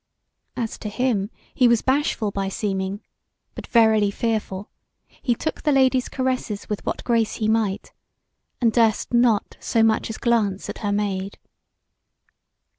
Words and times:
As 0.57 0.79
to 0.79 0.89
him, 0.89 1.29
he 1.53 1.67
was 1.67 1.83
bashful 1.83 2.31
by 2.31 2.49
seeming, 2.49 3.01
but 3.53 3.67
verily 3.67 4.09
fearful; 4.09 4.71
he 5.21 5.35
took 5.35 5.61
the 5.61 5.71
Lady's 5.71 6.09
caresses 6.09 6.67
with 6.67 6.83
what 6.83 7.03
grace 7.03 7.35
he 7.35 7.47
might, 7.47 7.93
and 8.59 8.73
durst 8.73 9.13
not 9.13 9.57
so 9.59 9.83
much 9.83 10.09
as 10.09 10.17
glance 10.17 10.67
at 10.69 10.79
her 10.79 10.91
Maid. 10.91 11.37